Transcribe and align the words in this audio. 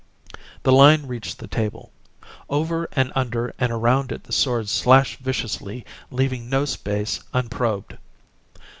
The 0.63 0.71
line 0.71 1.05
reached 1.05 1.37
the 1.37 1.45
table. 1.45 1.91
Over 2.49 2.89
and 2.93 3.11
under 3.13 3.53
and 3.59 3.71
around 3.71 4.11
it 4.11 4.23
the 4.23 4.31
swords 4.31 4.71
slashed 4.71 5.19
viciously, 5.19 5.85
leaving 6.09 6.49
no 6.49 6.65
space 6.65 7.19
unprobed. 7.35 7.97